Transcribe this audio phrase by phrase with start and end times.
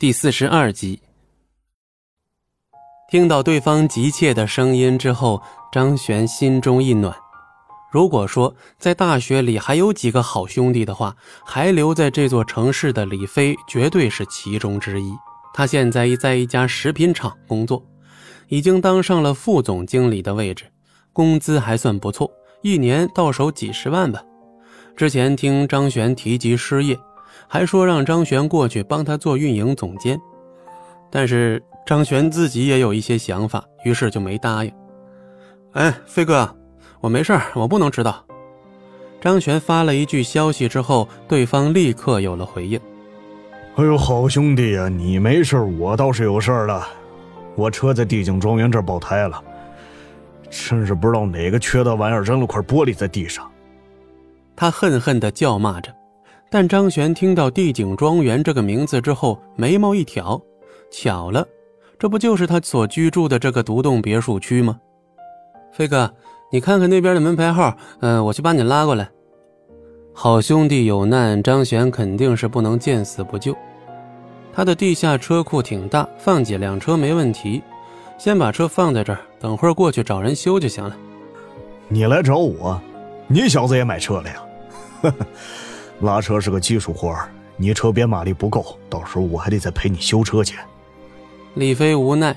[0.00, 1.00] 第四十二集，
[3.10, 7.12] 听到对方急切的声音之后，张璇心中一暖。
[7.90, 15.12] 如果说在大学里还有几个好兄弟的话，还留在这座城市的李飞绝对是其中之一。
[15.52, 17.84] 他现在在一家食品厂工作，
[18.46, 20.66] 已经当上了副总经理的位置，
[21.12, 22.30] 工资还算不错，
[22.62, 24.22] 一年到手几十万吧。
[24.94, 26.96] 之前听张璇提及失业。
[27.48, 30.20] 还说让张璇过去帮他做运营总监，
[31.10, 34.72] 但是张璇自己也有一些想法，于是就没答应。
[35.72, 36.54] 哎，飞哥，
[37.00, 38.22] 我没事我不能迟到。
[39.20, 42.78] 张璇发了一句消息之后，对方立刻有了回应。
[43.76, 46.86] 哎呦，好兄弟呀，你没事我倒是有事了。
[47.56, 49.42] 我车在帝景庄园这儿爆胎了，
[50.50, 53.50] 真是不知道哪个缺德玩意儿扔了块玻璃在地上。
[54.54, 55.92] 他恨恨地叫骂着。
[56.50, 60.40] 但张璇听到地景庄园这个名字之后，眉毛一挑，
[60.90, 61.46] 巧了，
[61.98, 64.78] 这不就是他所居住的这个独栋别墅区吗？
[65.72, 66.12] 飞哥，
[66.50, 69.08] 你看看那边的门牌号，嗯，我去把你拉过来。
[70.14, 73.54] 好兄弟有难，张璇肯定是不能见死不救。
[74.52, 77.62] 他的地下车库挺大，放几辆车没问题。
[78.16, 80.96] 先把车放在这儿，等会儿过去找人修就行了。
[81.86, 82.80] 你来找我，
[83.28, 84.44] 你小子也买车了呀？
[86.00, 90.56] 拉车是个技术活儿，你车编马力不够，到时候我还得再陪你修车去。
[91.54, 92.36] 李飞无奈，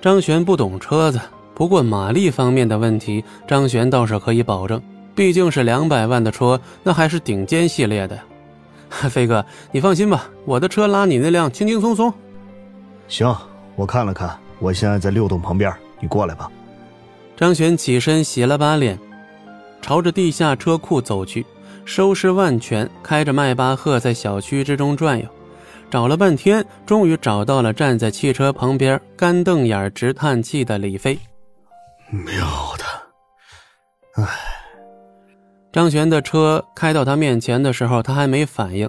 [0.00, 1.20] 张璇不懂车子，
[1.54, 4.82] 不过马力方面的问题，张璇倒是可以保证，
[5.14, 8.18] 毕竟是两百万的车，那还是顶尖系列的。
[9.08, 12.12] 飞哥，你放心吧，我的车拉你那辆轻轻松松。
[13.06, 13.32] 行，
[13.76, 16.50] 我看了看，我现在在六栋旁边，你过来吧。
[17.36, 18.98] 张璇起身洗了把脸，
[19.80, 21.46] 朝着地下车库走去。
[21.90, 25.26] 收拾万全，开着迈巴赫在小区之中转悠，
[25.90, 31.18] 找了半天，终于找到了站在汽车旁边干瞪眼直叹气的李飞。
[32.12, 32.46] 喵
[32.78, 34.28] 的，唉。
[35.72, 38.88] 张璇的车开到他面前的时候，他还没反应。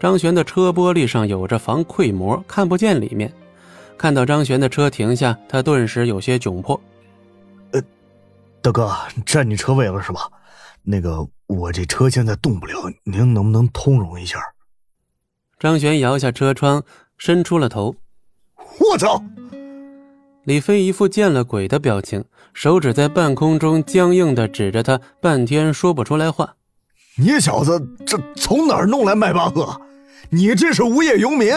[0.00, 3.30] 张璇的车玻璃上有着防窥膜，看不见里面。
[3.98, 6.80] 看到张璇的车停下，他顿时有些窘迫。
[8.62, 10.28] 呃，大哥，占你车位了是吧？
[10.82, 11.26] 那个。
[11.48, 12.74] 我这车现在动不了，
[13.04, 14.38] 您能不能通融一下？
[15.58, 16.84] 张璇摇下车窗，
[17.16, 17.96] 伸出了头。
[18.78, 19.22] 我操！
[20.44, 26.56] 李飞一副见了鬼的表情，手指在半空中僵硬的指着他，半天说不出来话。
[27.16, 29.80] 你小子这从哪儿弄来迈巴赫？
[30.28, 31.50] 你这是无业游民？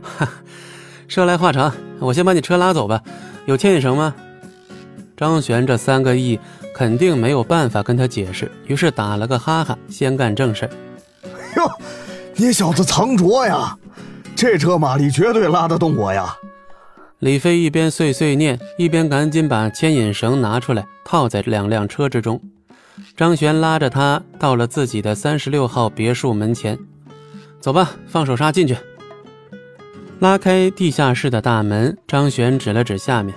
[0.00, 0.30] 哈，
[1.08, 3.02] 说来话长，我先把你车拉走吧。
[3.46, 4.14] 有牵引绳吗？
[5.16, 6.38] 张璇这三个亿。
[6.76, 10.68] 肯定没有办法跟他解释，于是打了个哈哈，先干正事。
[11.56, 11.70] 哟，
[12.34, 13.78] 你小子藏拙呀！
[14.34, 16.36] 这车马力绝对拉得动我呀！
[17.20, 22.42] 李飞一边碎碎念，一边赶紧把牵引绳拿出来，套在两辆车之中。
[23.16, 26.76] 张璇拉着他到了自己的三十六号别墅门前，
[27.60, 28.76] 走吧，放手刹进去。
[30.18, 33.32] 拉开地下室的大门，张璇指了指下面，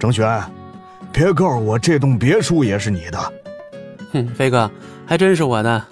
[0.00, 0.59] 张璇。
[1.12, 3.32] 别告诉我这栋别墅也是你的！
[4.12, 4.70] 哼，飞哥，
[5.06, 5.84] 还真是我的。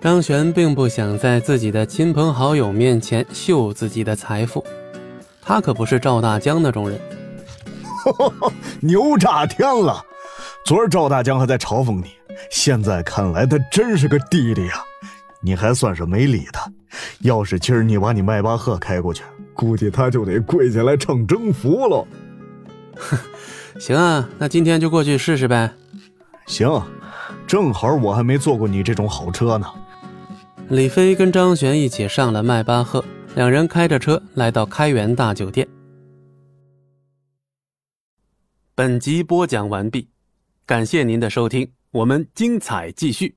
[0.00, 4.64] 张璇并不想在自己的亲朋好友面前秀自己的财富，
[5.40, 7.00] 他可不是赵大江那种人。
[8.80, 10.04] 牛炸天了！
[10.64, 12.10] 昨儿赵大江还在嘲讽你，
[12.50, 14.74] 现在看来他真是个弟弟呀！
[15.40, 16.70] 你还算是没理他。
[17.20, 19.22] 要是今儿你把你迈巴赫开过去，
[19.54, 22.06] 估计他就得跪下来唱征服了。
[23.16, 23.80] 哼。
[23.80, 25.72] 行啊，那今天就过去试试呗。
[26.46, 26.68] 行，
[27.46, 29.66] 正好我还没坐过你这种好车呢。
[30.68, 35.66] 李飞跟张璇一起上了迈巴赫，两人开着车来到开元大酒店。
[38.74, 40.08] 本集播讲完毕，
[40.66, 43.34] 感谢您的收听，我们精彩继续。